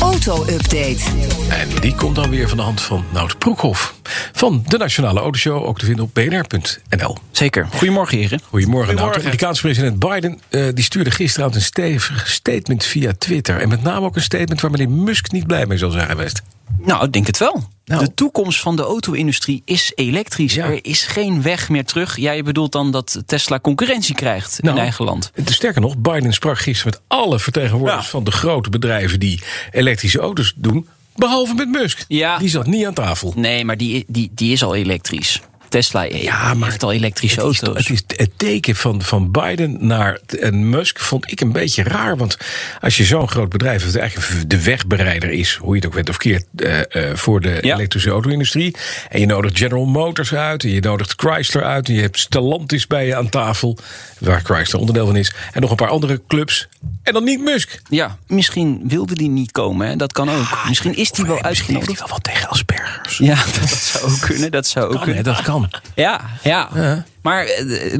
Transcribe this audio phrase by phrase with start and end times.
[0.00, 1.00] Auto-update.
[1.48, 3.94] En die komt dan weer van de hand van Nout Broekhoff.
[4.32, 7.16] Van de Nationale Autoshow, ook te vinden op bnr.nl.
[7.30, 7.66] Zeker.
[7.70, 8.40] Goedemorgen, heren.
[8.48, 9.14] Goedemorgen, Nout.
[9.14, 13.60] De Amerikaanse president Biden uh, die stuurde gisteravond een stevig statement via Twitter.
[13.60, 16.42] En met name ook een statement waar meneer Musk niet blij mee zal zijn geweest.
[16.78, 17.68] Nou, ik denk het wel.
[17.90, 18.04] Nou.
[18.04, 20.56] De toekomst van de auto-industrie is elektrisch.
[20.56, 22.16] Er is geen weg meer terug.
[22.16, 25.30] Jij bedoelt dan dat Tesla concurrentie krijgt nou, in eigen land.
[25.44, 30.52] Sterker nog, Biden sprak gisteren met alle vertegenwoordigers van de grote bedrijven die elektrische auto's
[30.56, 30.88] doen.
[31.16, 32.04] Behalve met Musk.
[32.08, 32.38] Ja.
[32.38, 33.32] Die zat niet aan tafel.
[33.36, 35.40] Nee, maar die, die, die is al elektrisch.
[35.70, 37.88] Tesla ja, maar heeft al elektrische het auto's.
[37.88, 41.82] Is, het, is het teken van, van Biden naar en Musk vond ik een beetje
[41.82, 42.16] raar.
[42.16, 42.36] Want
[42.80, 46.08] als je zo'n groot bedrijf, dat eigenlijk de wegbereider is, hoe je het ook bent
[46.08, 47.74] of keert, uh, uh, voor de ja.
[47.74, 48.76] elektrische auto-industrie.
[49.08, 52.86] En je nodigt General Motors uit, en je nodigt Chrysler uit, en je hebt Stellantis
[52.86, 53.78] bij je aan tafel,
[54.18, 55.32] waar Chrysler onderdeel van is.
[55.52, 56.68] En nog een paar andere clubs.
[57.02, 57.82] En dan niet Musk.
[57.88, 59.96] Ja, misschien wilde die niet komen, hè?
[59.96, 60.58] dat kan ook.
[60.68, 61.88] Misschien is die wel uitgenodigd.
[61.88, 63.18] Misschien wel wat tegen Aspergers.
[63.18, 64.50] Ja, dat zou ook kunnen.
[64.50, 65.24] Dat zou ook kan, kunnen.
[65.24, 65.70] Hè, dat kan.
[65.94, 67.04] Ja, ja, ja.
[67.22, 67.46] Maar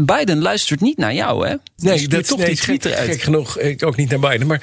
[0.00, 1.54] Biden luistert niet naar jou, hè?
[1.76, 3.58] Nee, dat toch nee, niet gek, gek genoeg.
[3.58, 4.46] Ik ook niet naar Biden.
[4.46, 4.62] Maar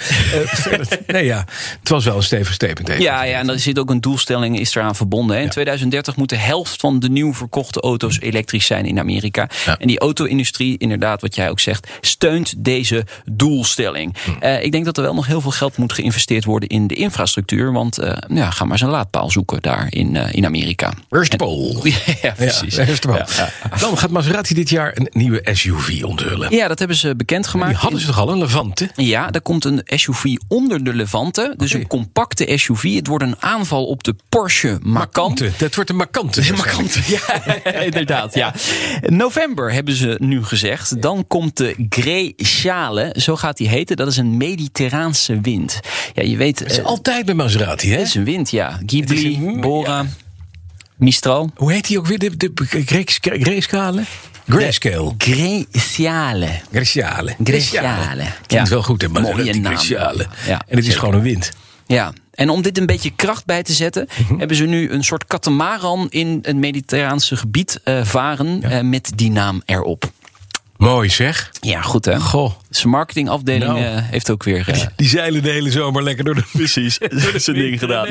[0.68, 1.46] uh, nee, ja,
[1.80, 3.02] het was wel een stevig statement.
[3.02, 5.36] Ja, ja, en er zit ook een doelstelling is eraan verbonden.
[5.36, 5.42] Hè.
[5.42, 5.52] In ja.
[5.52, 9.50] 2030 moet de helft van de nieuw verkochte auto's elektrisch zijn in Amerika.
[9.66, 9.78] Ja.
[9.80, 14.16] En die auto-industrie, inderdaad, wat jij ook zegt, steunt deze doelstelling.
[14.24, 14.46] Hm.
[14.46, 16.96] Uh, ik denk dat er wel nog heel veel geld moet geïnvesteerd worden in de
[16.96, 17.72] infrastructuur.
[17.72, 20.94] Want uh, ja, ga maar eens een laadpaal zoeken daar in, in Amerika.
[21.10, 21.94] Where's the pole?
[22.22, 22.76] ja, precies.
[22.76, 23.26] Ja, the pole?
[23.80, 23.98] Dan
[24.48, 26.56] gaat dit jaar een nieuwe SUV onthullen.
[26.56, 27.72] Ja, dat hebben ze bekendgemaakt.
[27.72, 28.90] Die hadden ze toch al, een Levante?
[28.96, 31.54] Ja, er komt een SUV onder de Levante.
[31.58, 31.82] Dus okay.
[31.82, 32.96] een compacte SUV.
[32.96, 35.38] Het wordt een aanval op de Porsche Macan.
[35.58, 36.48] Dat wordt een markante.
[36.48, 38.34] Een markante, ja, inderdaad.
[38.34, 38.54] Ja.
[39.02, 41.02] November hebben ze nu gezegd.
[41.02, 43.96] Dan komt de Greciale, zo gaat die heten.
[43.96, 45.80] Dat is een mediterraanse wind.
[46.14, 46.60] Ja, je weet...
[46.60, 47.98] Het is uh, altijd bij Maserati, hè?
[47.98, 48.80] Het is een wind, ja.
[48.86, 50.02] Ghibli, een, Bora...
[50.02, 50.08] Ja.
[50.98, 51.52] Mistral.
[51.56, 52.20] Hoe heet die ook weer?
[52.20, 54.06] De, de, de?
[54.48, 55.14] Grayscale.
[55.18, 56.62] Greciale.
[56.72, 57.36] Greciale.
[57.44, 58.24] Greciale.
[58.48, 58.66] Ja.
[58.66, 59.08] wel goed, hè?
[59.08, 59.76] Maar Mooie naam.
[59.76, 60.28] Greciale.
[60.46, 61.52] Ja, en het is gewoon een wind.
[61.86, 62.14] Ja.
[62.32, 64.40] En om dit een beetje kracht bij te zetten, mm -hmm.
[64.40, 68.78] hebben ze nu een soort katamaran in het mediterraanse gebied uh, varen ja.
[68.78, 70.12] uh, met die naam erop.
[70.78, 71.52] Mooi zeg.
[71.62, 72.20] Ja, goed hè.
[72.20, 72.52] Goh.
[72.70, 73.80] Zijn marketingafdeling nou.
[73.80, 74.70] uh, heeft ook weer...
[74.70, 76.44] Uh, die zeilen de hele zomer lekker door de...
[76.58, 76.98] Precies,
[77.46, 78.08] zijn ding gedaan.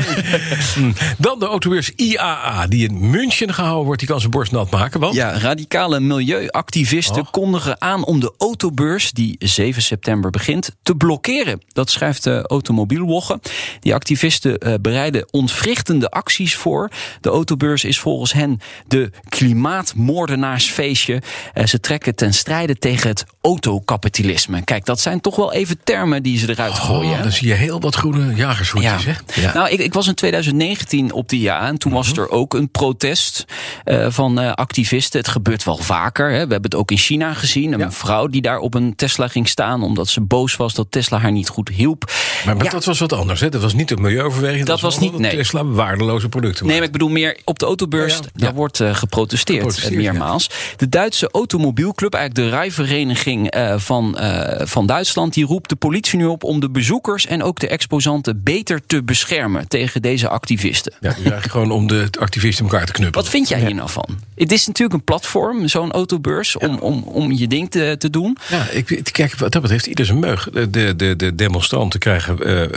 [0.76, 0.92] Nee.
[1.18, 4.00] Dan de autobeurs IAA, die in München gehouden wordt.
[4.00, 5.14] Die kan zijn borst nat maken, want...
[5.14, 7.30] Ja, radicale milieuactivisten oh.
[7.30, 9.12] kondigen aan om de autobeurs...
[9.12, 11.62] die 7 september begint, te blokkeren.
[11.72, 13.40] Dat schrijft de Automobielwogge.
[13.80, 16.90] Die activisten uh, bereiden ontwrichtende acties voor.
[17.20, 21.22] De autobeurs is volgens hen de klimaatmoordenaarsfeestje.
[21.64, 24.64] ze trekken ten strijde tegen het autokapitalisme.
[24.64, 27.12] Kijk, dat zijn toch wel even termen die ze eruit gooien.
[27.12, 29.12] Oh, dan zie je heel wat groene jagershoedjes, ja.
[29.12, 29.40] hè?
[29.40, 29.54] Ja.
[29.54, 32.70] Nou, ik, ik, was in 2019 op die ja en toen was er ook een
[32.70, 33.44] protest
[33.84, 35.20] uh, van uh, activisten.
[35.20, 36.26] Het gebeurt wel vaker.
[36.26, 36.32] Hè.
[36.32, 37.72] We hebben het ook in China gezien.
[37.72, 37.92] Een ja.
[37.92, 41.32] vrouw die daar op een Tesla ging staan omdat ze boos was dat Tesla haar
[41.32, 42.12] niet goed hielp.
[42.44, 43.48] Maar, maar dat was wat anders, hè?
[43.48, 44.58] Dat was niet het milieuoverweging.
[44.58, 45.36] Dat, dat was niet, nee.
[45.36, 46.66] Tesla waardeloze producten.
[46.66, 48.20] Nee, maar ik bedoel meer op de autobeurs.
[48.32, 50.50] Daar wordt uh, geprotesteerd, geprotesteerd meermaals.
[50.76, 54.16] De Duitse automobielclub, eigenlijk de rijvereniging van
[54.58, 55.34] van Duitsland.
[55.34, 59.02] Die roept de politie nu op om de bezoekers en ook de exposanten beter te
[59.02, 60.92] beschermen tegen deze activisten.
[61.00, 63.24] Ja, dus eigenlijk gewoon om de activisten elkaar te knuppelen.
[63.24, 64.18] Wat vind jij hier nou van?
[64.34, 68.36] Het is natuurlijk een platform, zo'n autobeurs, om, om, om je ding te, te doen.
[68.48, 70.48] Ja, ik, kijk, wat dat betreft, ieder zijn meug.
[70.50, 72.68] De, de, de demonstranten krijgen uh, uh,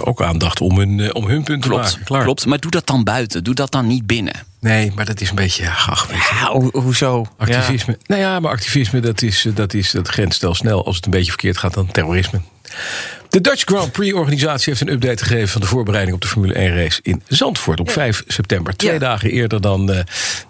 [0.00, 2.04] ook aandacht om hun, uh, om hun punt klopt, te maken.
[2.04, 2.22] Klaar.
[2.22, 3.44] Klopt, maar doe dat dan buiten.
[3.44, 4.34] Doe dat dan niet binnen.
[4.62, 5.68] Nee, maar dat is een beetje.
[5.68, 7.26] Ach, ja, ho hoezo?
[7.36, 7.92] Activisme.
[7.92, 8.04] Ja.
[8.06, 11.10] Nou ja, maar activisme dat is, dat is dat grenst al snel als het een
[11.10, 12.40] beetje verkeerd gaat dan terrorisme.
[13.28, 17.00] De Dutch Grand Prix-organisatie heeft een update gegeven van de voorbereiding op de Formule 1-race
[17.02, 18.76] in Zandvoort op 5 september.
[18.76, 18.98] Twee ja.
[18.98, 19.98] dagen eerder dan uh,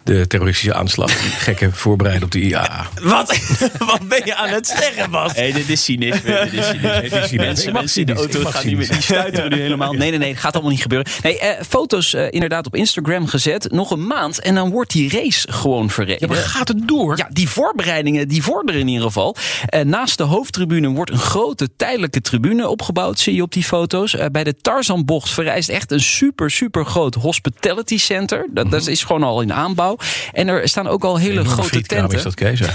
[0.04, 1.20] de terroristische aanslag.
[1.20, 2.86] Die gekke voorbereiding op de IAA.
[3.02, 3.38] Wat?
[3.78, 5.32] Wat ben je aan het zeggen, Bas?
[5.32, 6.48] Hey, dit is cynisme.
[6.50, 7.00] Dit is cynisme.
[7.00, 7.36] Dit is cynisme.
[7.36, 8.88] Mensen, mensen de auto gaan niet meer.
[8.88, 9.92] Die stuiten nu helemaal.
[9.92, 10.30] Nee, nee, nee.
[10.30, 11.12] Het gaat allemaal niet gebeuren.
[11.22, 13.70] Nee, uh, foto's uh, inderdaad op Instagram gezet.
[13.70, 16.28] Nog een maand en dan wordt die race gewoon verreden.
[16.28, 17.16] Ja, maar gaat het door?
[17.16, 19.36] Ja, die voorbereidingen die vorderen in ieder geval.
[19.84, 24.16] naast de hoofdtribune wordt een grote tijdelijke tribune opgebouwd, zie je op die foto's.
[24.32, 28.46] bij de Tarzanbocht verrijst echt een super, super groot hospitality center.
[28.50, 29.91] Dat, dat is gewoon al in aanbouw.
[30.32, 32.18] En er staan ook al hele grote tenten.
[32.18, 32.60] is dat, Kees?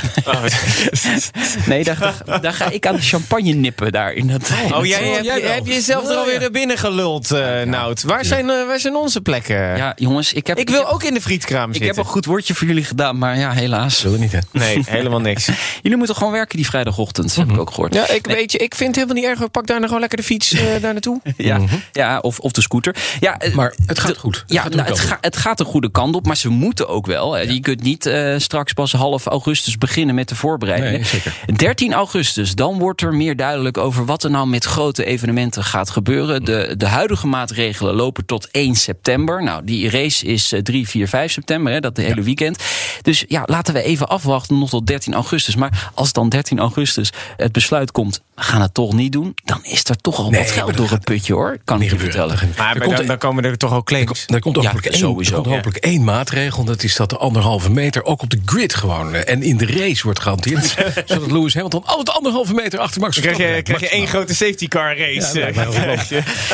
[1.66, 4.14] nee, daar, daar, ga ik aan de champagne nippen daar.
[4.14, 8.04] In dat, oh, jij, hebt, jij heb jezelf er alweer naar binnen geluld, uh, Nout.
[8.04, 9.78] Waar zijn, uh, waar zijn onze plekken?
[9.78, 10.58] Ja, jongens, ik heb...
[10.58, 11.82] Ik wil ook in de frietkraam zitten.
[11.82, 14.00] Ik heb een goed woordje voor jullie gedaan, maar ja, helaas.
[14.00, 14.40] Zullen niet, hè?
[14.52, 15.50] Nee, helemaal niks.
[15.82, 17.60] jullie moeten gewoon werken die vrijdagochtend, heb ik mhm.
[17.60, 17.94] ook gehoord.
[17.94, 19.52] Ja, ik, weet je, ik vind het helemaal niet erg.
[19.52, 21.22] Pak daar nog gewoon lekker de fiets uh, daar naartoe.
[21.38, 21.76] ja, mhm.
[21.92, 22.96] ja of, of de scooter.
[23.20, 24.36] Ja, maar het gaat goed.
[24.36, 26.88] Het ja, gaat nou, het, ga, het, gaat de goede kant op, maar ze moeten
[26.88, 27.38] ook wel.
[27.38, 30.94] Je kunt niet straks pas half augustus beginnen met de voorbereidingen.
[30.94, 31.34] Nee, zeker.
[31.56, 35.90] 13 augustus, dan wordt er meer duidelijk over wat er nou met grote evenementen gaat
[35.90, 36.46] gebeuren.
[36.46, 39.44] De, de huidige maatregelen lopen tot 1 september.
[39.44, 42.64] Nou, die race is 3, 4, 5 september, hè, dat de hele weekend.
[43.02, 45.56] Dus ja, laten we even afwachten nog tot 13 augustus.
[45.56, 49.60] Maar als dan 13 augustus het besluit komt, we gaan het toch niet doen, dan
[49.64, 51.58] is er toch al wat geld door het putje hoor.
[51.64, 52.38] Kan ik je vertellen.
[52.58, 54.26] Maar, maar dan, dan, komen er toch ook claims.
[54.28, 55.36] Er komt hopelijk, ja, één, sowieso.
[55.36, 56.64] Er komt hopelijk één maatregel.
[56.64, 59.66] Dat is dat de anderhalve meter ook op de grid gewoon eh, en in de
[59.66, 60.76] race wordt gehanteerd.
[61.06, 63.46] zodat Lewis Hamilton altijd anderhalve meter achter Max Verstappen.
[63.46, 65.40] Krijg je, krijg je één grote safety car race.
[65.40, 65.52] Ja,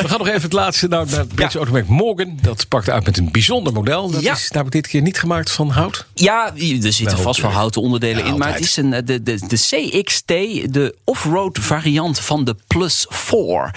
[0.02, 2.38] we gaan nog even het laatste nou, naar het Britse automerk Morgan.
[2.42, 4.10] Dat pakt uit met een bijzonder model.
[4.10, 6.06] Dat is namelijk dit keer niet gemaakt van hout.
[6.14, 6.52] Ja,
[6.82, 8.38] er zitten vast wel houten onderdelen in.
[8.38, 10.28] Maar het is een, de, de, de CXT,
[10.72, 13.74] de off-road variant van de Plus 4.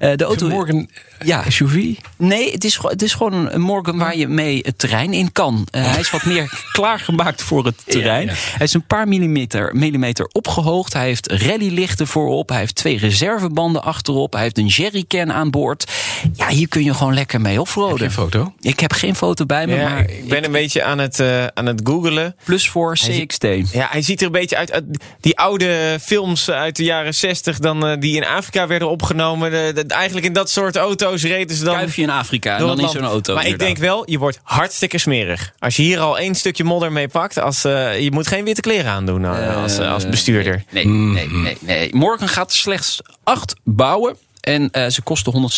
[0.00, 0.48] Uh, de auto...
[0.48, 0.88] Morgan
[1.24, 1.50] ja.
[1.50, 1.94] SUV?
[2.16, 5.68] Nee, het is, het is gewoon een Morgan waar je mee het terrein in kan.
[5.70, 8.28] Uh, hij is wat meer klaargemaakt voor het terrein.
[8.28, 10.92] Hij is een paar millimeter, millimeter opgehoogd.
[10.92, 12.48] Hij heeft rallylichten voorop.
[12.48, 14.32] Hij heeft twee reservebanden achterop.
[14.32, 15.84] Hij heeft een jerrycan aan boord.
[16.32, 17.90] Ja, hier kun je gewoon lekker mee offroaden.
[17.90, 18.52] Heb je een foto?
[18.60, 20.10] Ik heb geen foto bij me, maar...
[20.10, 22.36] Ik ben een beetje aan het, uh, aan het googelen.
[22.44, 23.42] Plus voor CXT.
[23.72, 24.84] ja, hij ziet er een beetje uit, uit,
[25.20, 29.50] Die oude films uit de jaren 60 dan, uh, die in Afrika werden opgenomen.
[29.50, 31.74] De, de, eigenlijk in dat soort auto's auto's reden ze dan...
[31.74, 33.34] Kuifje in Afrika en dan in zo'n auto.
[33.34, 35.52] Maar ik denk wel, je wordt hartstikke smerig.
[35.58, 38.60] Als je hier al één stukje modder mee pakt, als, uh, je moet geen witte
[38.60, 40.64] kleren aandoen uh, als, als bestuurder.
[40.70, 44.16] Nee, nee, nee, nee, Morgen gaat er slechts acht bouwen.
[44.46, 45.50] En uh, ze kosten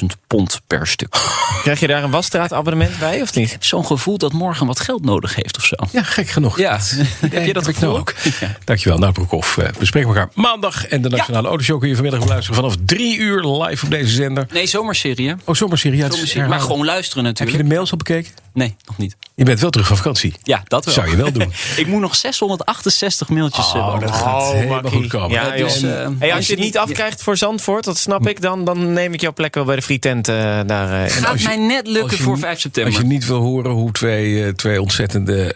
[0.00, 1.16] 170.000 pond per stuk.
[1.62, 3.46] Krijg je daar een wasstraatabonnement bij of niet?
[3.46, 5.76] Ik heb zo'n gevoel dat morgen wat geld nodig heeft of zo.
[5.92, 6.58] Ja, gek genoeg.
[6.58, 6.78] Ja.
[7.30, 8.14] heb je dat gevoel ook?
[8.40, 8.56] Ja.
[8.64, 9.56] Dankjewel, nou Broekhoff.
[9.56, 10.86] Uh, we spreken elkaar maandag.
[10.86, 11.48] En de Nationale ja.
[11.48, 14.46] Autoshow kun je vanmiddag beluisteren vanaf drie uur live op deze zender.
[14.52, 15.34] Nee, zomerserie.
[15.44, 15.98] Oh, zomerserie.
[15.98, 16.48] Ja, zomerserie.
[16.48, 17.56] Maar gewoon luisteren natuurlijk.
[17.56, 18.32] Heb je de mails al bekeken?
[18.56, 19.16] Nee, nog niet.
[19.34, 20.34] Je bent wel terug van vakantie.
[20.42, 20.94] Ja, dat wel.
[20.94, 21.52] Zou je wel doen.
[21.76, 25.30] ik moet nog 668 mailtjes oh, dat gaat oh, helemaal goed komen.
[25.30, 28.64] Ja, dus, uh, hey, als je het niet afkrijgt voor Zandvoort, dat snap ik, dan,
[28.64, 30.34] dan neem ik jouw plek wel bij de frietent uh,
[30.66, 31.04] daar.
[31.04, 32.92] Uh, Gaat mij net lukken voor 5 september.
[32.92, 35.54] Als je niet wil horen hoe twee, twee ontzettende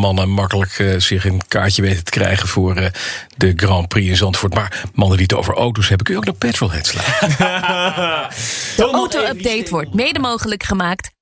[0.00, 2.90] mannen makkelijk zich een kaartje weten te krijgen voor
[3.36, 4.54] de Grand Prix in Zandvoort.
[4.54, 7.28] Maar mannen die het over auto's hebben, kun je ook naar Petrolhead slaan.
[8.76, 11.16] de auto-update wordt mede mogelijk gemaakt